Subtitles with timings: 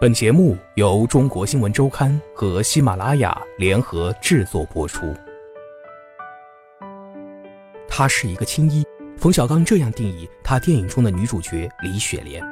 [0.00, 5.14] 本节目由中国新闻周刊和喜马拉雅联合制作播出。
[7.86, 8.82] 她是一个青衣，
[9.18, 12.42] 冯小刚这样定义她电影中的女主角李雪莲。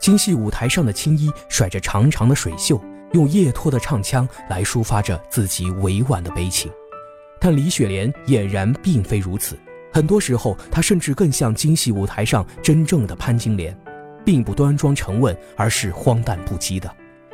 [0.00, 6.68] 京戏舞台上的青衣甩着长长的水袖，用叶托的唱腔来抒发着自己委婉的悲情。
[7.38, 9.56] 但李雪莲俨然并非如此，
[9.92, 13.78] 很多时候她甚至更像京戏舞台上真正的潘金莲。
[14.24, 16.90] 并不端庄沉稳，而是荒诞不羁的，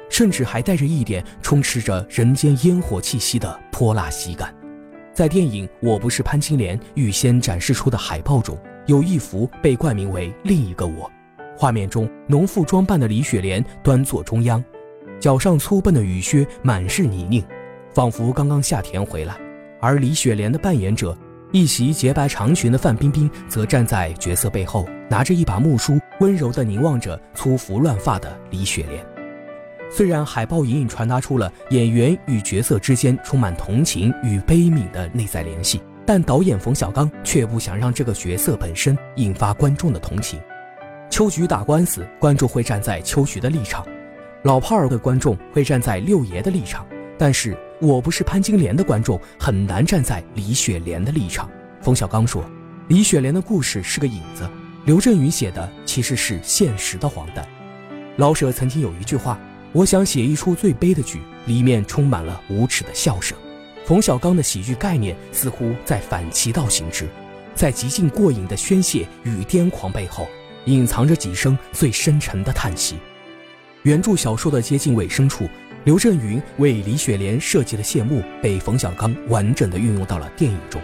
[0.08, 4.54] 甚至还带着一点充斥着人间烟火气息的泼辣喜感。
[5.12, 8.56] 在电影《我不是潘金莲》预先展示出的海报中，
[8.86, 11.10] 有一幅被冠名为“另一个我”。
[11.56, 14.62] 画面中，农妇装扮的李雪莲端坐中央，
[15.18, 17.44] 脚上粗笨的雨靴满是泥泞，
[17.92, 19.36] 仿佛刚刚下田回来。
[19.80, 21.16] 而李雪莲的扮演者。
[21.50, 29.02] 一袭洁白长裙的范冰冰则站在角色背后，拿着一把木梳，温柔地凝望着粗服乱发的李雪莲。
[29.90, 40.38] 虽然海报隐隐传达出了演员与角色之间充满同情与悲悯的内在联系，但导演冯小刚却不想让这个角色本身引发观众的同情。
[41.08, 43.82] 秋菊打官司，观众会站在秋菊的立场；
[44.42, 47.56] 老炮儿的观众会站在六爷的立场，但是。
[47.80, 51.48] 我不是潘金莲的观众很难站在李雪莲的立场。
[51.80, 52.44] 冯小刚说
[52.88, 54.48] ：“李雪莲的故事是个影子，
[54.84, 57.46] 刘震云写的其实是现实的荒诞。”
[58.16, 59.38] 老舍曾经有一句话
[59.72, 63.38] ：“我想写一出最悲的剧，里面充满了无耻的笑声。”
[63.86, 67.08] 冯小刚的喜剧概念似乎在反其道行之，
[67.54, 70.28] 在极尽过瘾的宣泄与癫狂背后，
[70.64, 72.96] 隐藏着几声最深沉的叹息。
[73.88, 75.48] 原著小说的接近尾声处。
[75.84, 80.78] 刘震云为李雪莲设计的谢幕被冯小刚完整的运用到了电影中，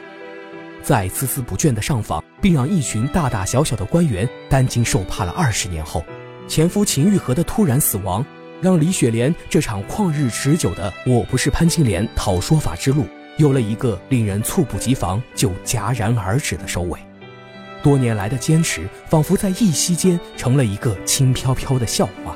[0.82, 6.02] 在孜孜不倦的上访，并让一群大大小小的官员担惊受怕了二十年后，
[6.48, 8.24] 前夫秦玉和的突然死亡，
[8.62, 16.98] 让李雪莲这场旷日持久的“我不是潘金莲”讨说法之路有了一个令人猝不及防就戛然而止的收尾。
[17.82, 22.34] 多年来的坚持，仿佛在一夕间成了一个轻飘飘的笑话。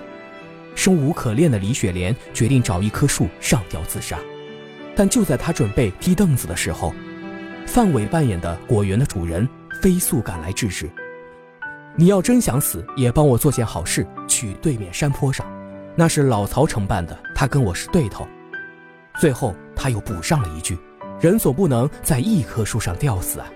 [0.79, 4.17] 生无可恋的李雪莲决定找一棵树上吊自杀，
[4.95, 6.95] 但就在她准备踢凳子的时候，
[7.67, 9.47] 范伟扮演的果园的主人
[9.83, 10.89] 飞速赶来制止。
[11.97, 15.45] 你要真想死，也帮我做件好事，去对面山坡上，
[15.97, 18.25] 那是老曹承办的，他跟我是对头。
[19.19, 20.79] 最后他又补上了一句：
[21.21, 23.51] 人总不能在一棵树上吊死啊！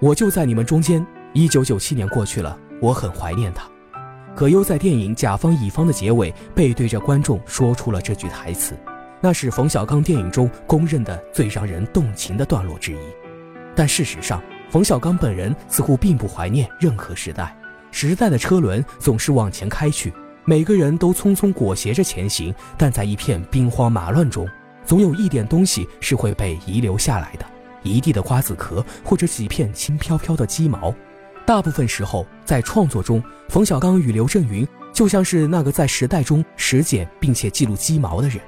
[0.00, 1.06] 我就在你们中间。
[1.34, 3.64] 一九九七年过去了，我很怀念他。
[4.36, 8.76] 葛优在电影《甲方乙方》的结尾背对着观众说出了这句台词，
[9.18, 12.98] 那是冯小刚电影中公认的最让人动情的段落之一。
[13.74, 17.56] 但事实上，冯小刚本人似乎并不怀念任何时代，
[17.90, 20.12] 时代的车轮总是往前开去，
[20.44, 24.46] 每个人都匆匆裹挟着前行，但在一片兵荒马乱中，
[24.84, 27.46] 总有一点东西是会被遗留下来的，
[27.82, 30.94] 一地的瓜子壳或者几片轻飘飘的鸡毛。
[31.46, 38.40] 大部分时候，在创作中，冯小刚与刘震云就像是那个在时代中拾捡并且记录鸡毛的人，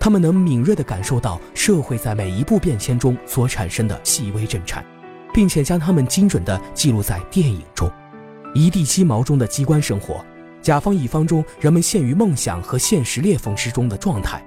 [0.00, 4.84] 他们能敏锐地感受到社会在每一步变迁中所产生的细微震颤，
[5.32, 7.88] 并且将它们精准地记录在电影中。
[8.52, 10.24] 一地鸡毛中的机关生活，
[10.60, 14.44] 甲方乙方中人们陷于梦想和现实裂缝之中的状态，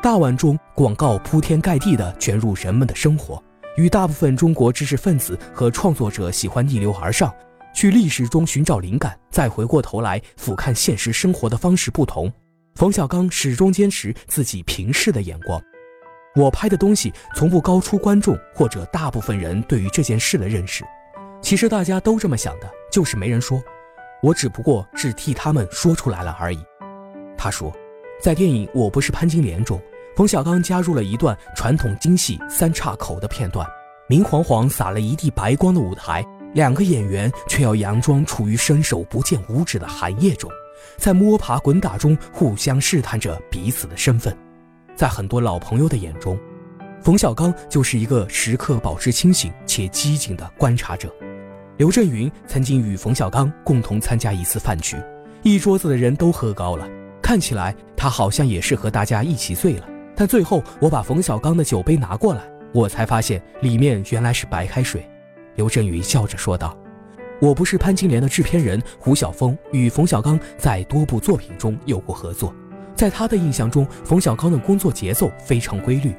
[0.00, 3.42] 大碗中广告铺天盖地地卷入人们的生活。
[3.76, 7.34] 与大部分中国知识分子和创作者喜欢逆流而上，
[7.74, 12.32] 去历史中寻找灵感，再回过头来俯瞰现实生活的方式不同。
[12.76, 15.60] 冯小刚始终坚持自己平视的眼光。
[16.36, 20.84] 我拍的东西从不高出观众或者大部分人对于这件事的认识。
[21.40, 23.62] 其实大家都这么想的，就是没人说。
[24.22, 26.58] 我只不过是替他们说出来了而已。
[27.36, 27.72] 他说，
[28.20, 29.80] 在电影《我不是潘金莲》中。
[30.16, 33.66] 冯小刚加入了一段传统京戏三岔口的片段，
[34.08, 40.48] 明晃晃洒了一地白光的舞台，两个演员却要佯装处于伸手不见五指的寒夜中，
[40.96, 44.36] 在摸爬滚打中互相试探着彼此的身份。
[44.94, 46.38] 在很多老朋友的眼中，
[47.02, 51.12] 冯小刚就是一个时刻保持清醒且机警的观察者。
[51.76, 54.96] 刘震云曾经与冯小刚共同参加一次饭局，
[55.42, 56.88] 一桌子的人都喝高了，
[57.20, 59.88] 看起来他好像也是和大家一起醉了。
[60.16, 65.08] 但最后，我把冯小刚的酒杯拿过来，我才发现里面原来是白开水。
[65.56, 66.76] 刘震云笑着说道
[67.40, 72.54] ：“我不是潘金莲的制片人胡晓峰，与冯小刚在多部作品中有过合作。
[72.94, 76.14] 在他的印象中，冯小刚的工作节奏非常规律，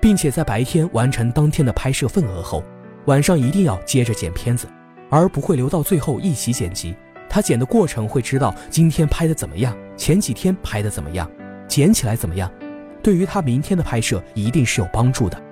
[0.00, 2.62] 并且在白天完成当天的拍摄份额后，
[3.06, 4.66] 晚上一定要接着剪片子，
[5.08, 6.94] 而不会留到最后一起剪辑。
[7.30, 11.30] 他剪的过程会知道今天拍的怎么样，前几天拍的怎么样，
[11.66, 12.50] 剪起来怎么样，
[13.08, 15.42] 对于他明天的拍摄一定是有帮助的。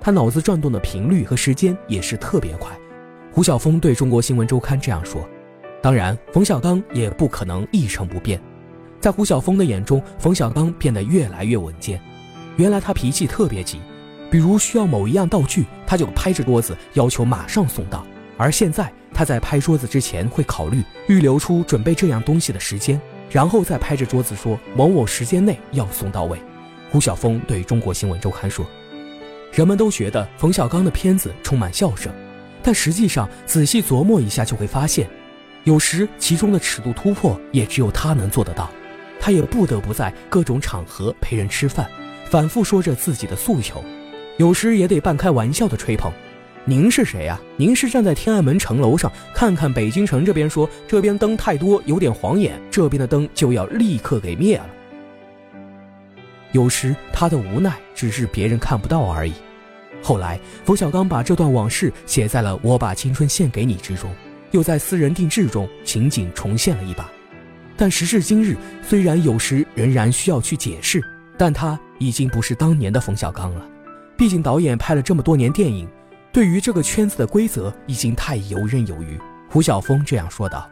[0.00, 2.70] 他脑子转动的频率和时间也是特别快。
[3.32, 5.28] 胡晓峰对中国新闻周刊这样说。
[5.82, 8.40] 当然，冯小刚也不可能一成不变。
[9.00, 12.00] 在胡晓峰的眼中，冯小刚变得越来越稳健。
[12.58, 13.80] 原来他脾气特别急，
[14.30, 18.06] 比如需要某一样道具，他就拍着桌子要求马上送到。
[18.36, 26.38] 而现在，他在拍桌子之前会考虑预留出准备这样东西的时间，然后再拍着桌子说某某时间内要送到位。
[26.94, 28.64] 胡晓峰对中国新闻周刊说
[29.52, 32.12] ：“人们都觉得冯小刚的片子充满笑声，
[32.62, 35.10] 但实际上仔细琢磨一下就会发现。”
[35.64, 38.70] 有时其中的尺度突破也只有他能做得到，
[39.18, 41.90] 他也不得不在各种场合陪人吃饭，
[42.30, 43.82] 反复说着自己的诉求，
[44.36, 46.12] 有时也得半开玩笑的吹捧
[46.64, 47.40] ：“您是谁呀？
[47.56, 54.66] 您是站在天安门城楼上看看北京城这边，说这边灯太多有点晃眼，这边的灯就要立刻给灭了。”
[56.54, 59.34] 有时他的无奈只是别人看不到而已。
[60.02, 64.10] 后来冯小刚把这段往事写在了《我把青春献给你》之中。
[64.52, 67.10] 又在私人定制中情景重现了一把，
[67.76, 71.02] 但时至今日，虽然有时仍然需要去解释，
[71.36, 73.66] 但他已经不是当年的冯小刚了。
[74.16, 75.88] 毕竟导演拍了这么多年电影，
[76.32, 79.18] 对于这个圈子的规则已经太游刃有余。
[79.50, 80.70] 胡晓峰这样说道。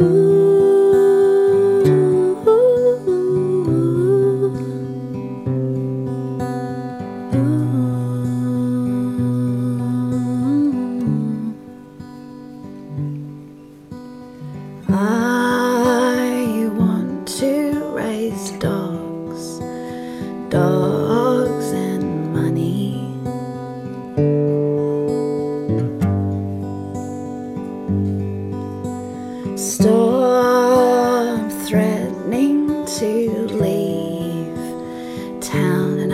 [0.00, 0.67] Ooh.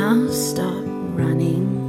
[0.04, 0.84] I'll stop
[1.16, 1.83] running.